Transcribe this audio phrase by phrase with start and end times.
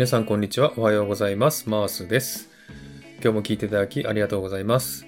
[0.00, 0.72] 皆さんこんにちは。
[0.78, 1.68] おはようございます。
[1.68, 2.48] マースです。
[3.22, 5.04] 今日も聞いていただきありがとうございます。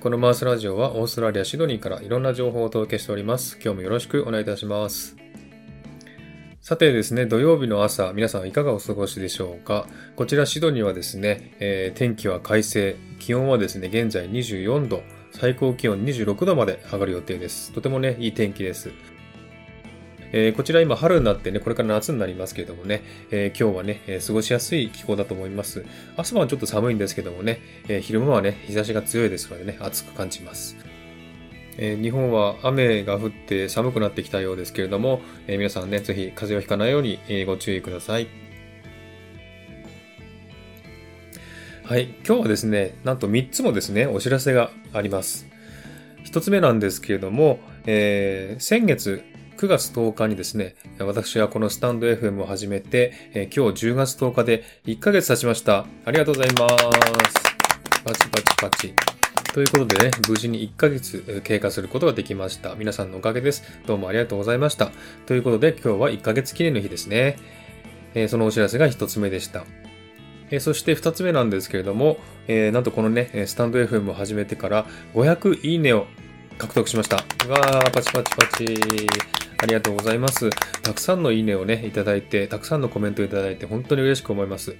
[0.00, 3.58] このマースラジオはオーストラリア・シドニーからいろんな情報をお届けしております。
[3.62, 5.16] 今日もよろしくお願いいたします。
[6.62, 9.86] さてですね、土曜日の朝、皆さんいかがお過ごしでしょうか
[10.16, 17.70] こちらシドニーはですね、えー天気は快晴、気温はですね、現在24度、最高気温26度まで上がる予定です。
[17.72, 18.92] とてもね、いい天気です。
[20.38, 25.86] えーこちら今春になってね、これから夏になりますけれどもね、えー今日はね、え過ごしやすい気候だと思います。
[26.14, 30.76] 朝晩ちょっと寒いんですけどもね、え昼間はね、日差しが強いですのでね、暑く感じます。
[31.78, 38.28] え日本は雨が降って寒くなってきたようですけれども、え皆さんね、ぜひ風邪をひかないように、えご注意ください。
[41.82, 45.46] はい、今日はですね、なんと3つもですね、お知らせがあります。
[46.26, 49.24] 1つ目なんですけれども、えー先月
[49.56, 55.86] 9月10日にですね、私はこのスタンド FM を始めて、え今日10月10日で1ヶ月経ちました。
[56.04, 56.76] ありがとうございます。
[58.04, 58.94] パチパチパチ。
[59.54, 62.74] ということでね、無事に1ヶ月経過することができました。
[62.74, 63.62] 皆さんのおかげです。
[63.86, 64.90] どうもありがとうございました。
[65.24, 67.38] ということで今日は1ヶ月記念の日ですね。
[68.14, 69.64] えそのお知らせが1つ目でした。
[70.50, 76.06] えそして2つ目なんですけれども、えなんとこのね、スタンド FM を始めてから500いいねを
[76.58, 77.16] 獲得しました。
[77.16, 79.45] わー、パチパチパチ。
[79.58, 80.50] ありがとうございます。
[80.82, 84.76] たくさんのいいねをね、いただいて、たくさんのコメントをいただいて、本当に嬉しく思います。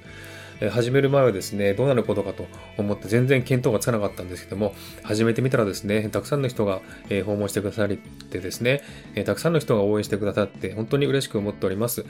[0.70, 2.46] 始める前はですね、どうなることかと
[2.78, 6.80] 思って全然見当がつかなかったんですけども、始めてみたらですね、たくさんの人が、
[7.24, 8.82] 訪問してくださってですね、
[9.24, 12.04] たくさんの人が応援してくださって、本当に嬉しく思っております。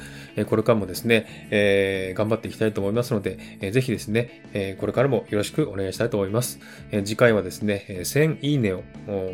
[0.47, 3.38] これからもですね、頑張っていきたいと思いますので、
[3.72, 6.60] ぜひですね、これからもよろしくお願いしたいと思います。
[7.05, 8.83] 次回はですね、1000いいねを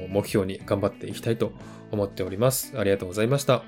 [0.09, 1.53] 目標に頑張っていきたいと
[1.91, 2.73] 思っております。
[2.77, 3.63] ありがとうございました。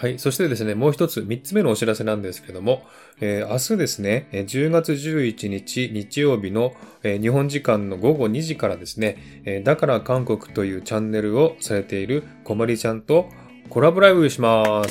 [0.00, 0.18] はい。
[0.18, 2.84] そしてですね、もう一つ、三つ目のお知らせなんですけども、
[3.20, 6.72] えー明日ですね、10月11日日曜日の、
[7.02, 13.28] えー日本時間の午後2時からですね、えーだから韓国というチャンネルをされているこまりちゃんと
[13.68, 14.90] コラボライブします。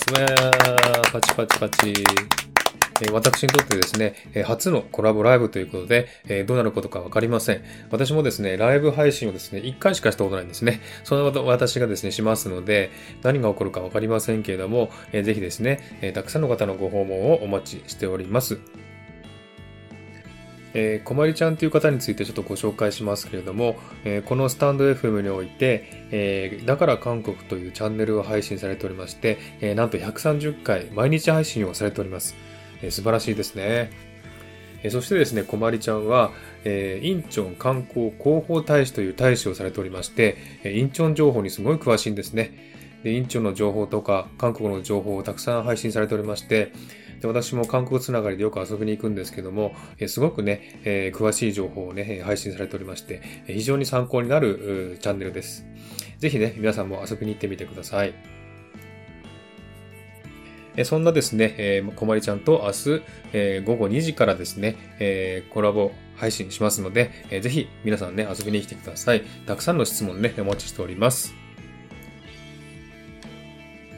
[1.12, 2.49] パチパチパチ。
[3.12, 4.16] 私にとってですね、
[4.46, 6.08] 初のコラボライブということで、
[6.48, 7.64] どうなることかわかりません。
[7.92, 10.82] 私もですね、ライブ配信をですね、1回しかしたことないんですね。
[11.04, 12.92] そのこと私がですね、しますので、
[13.24, 18.60] 何が起こるかわかりませんけれども、ぜひですね、たくさんの方のご訪問をお待ちしております。
[20.74, 32.36] えー、こまりちゃんという方についてちょっとご紹介しますけれども、えーこのスタンド FM において、えーだから韓国というチャンネルを配信されておりまして、えなんと130回毎日配信をされております。
[32.82, 33.92] え素晴らしいですね。
[34.84, 36.32] えそしてですね、こまりちゃんは、
[36.64, 42.54] えーインチョン観光広報大使という大使をされておりまして、えインチョン情報にすごい詳しいんですね。
[43.04, 46.72] で、インチョンの情報とか、韓国の情報をたくさん配信されておりまして、
[47.22, 55.66] で私も韓国つながりでよく遊びに行くんですけども、えすごくね、えー詳しい情報をね、配信されておりまして、非常に参考になるチャンネルです。
[56.20, 58.39] ぜひね、皆さんも遊びに行ってみてください。
[60.80, 63.04] えそんなですね、えーこまりちゃんと明日、
[63.34, 69.24] えー午後2時からですね、えーコラボ配信しますので、えーぜひ皆さんね、遊びに来てください。
[69.46, 71.36] たくさんの質問ね、お待ちしております。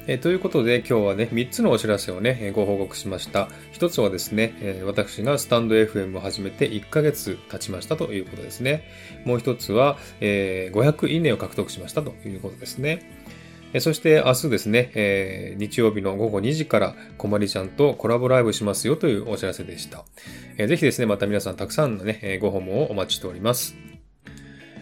[0.07, 3.47] えということで今日はね、3つのお知らせをね、えご報告しました。
[3.73, 8.85] 1つはですね、え私がスタンド FM を始めて1ヶ月経ちましたということですね。
[9.25, 13.21] もう1つは、え500いいねを獲得しましたということですね。
[13.79, 20.03] そして明日ですね、えー日曜日の午後2時からこまりちゃんとコラボライブしますよというお知らせでした。
[20.57, 23.75] えーぜひですね、また皆さんたくさんのね、えご訪問をお待ちしております。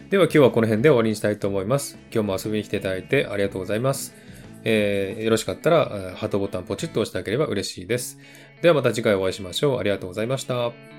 [0.09, 1.99] では今日はこの辺で終わりにしたいと思います。
[2.11, 4.15] 今日も遊びに来ていただいてありがとうございます。
[4.63, 8.17] えーよろしかったら、ハートボタンポチッと押してあげれば嬉しいです。
[8.61, 9.79] ではまた次回お会いしましょう。
[9.79, 10.98] ありがとうございました。